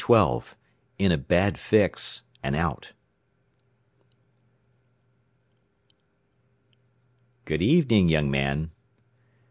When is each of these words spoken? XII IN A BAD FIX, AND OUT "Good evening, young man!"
XII 0.03 0.41
IN 0.97 1.11
A 1.11 1.17
BAD 1.19 1.59
FIX, 1.59 2.23
AND 2.41 2.55
OUT 2.55 2.93
"Good 7.45 7.61
evening, 7.61 8.09
young 8.09 8.31
man!" 8.31 8.71